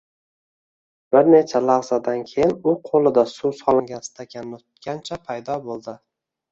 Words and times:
Bir 1.15 1.29
necha 1.33 1.61
lahzadan 1.65 2.25
keyin 2.31 2.55
u 2.73 2.73
qo`lida 2.89 3.27
suv 3.35 3.57
solingan 3.61 4.05
stakanni 4.11 4.61
tutgancha 4.67 5.25
paydo 5.31 5.65
bo`ldi 5.71 5.99